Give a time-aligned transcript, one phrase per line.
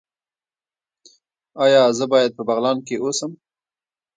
[1.63, 3.31] ایا زه باید په بغلان کې اوسم؟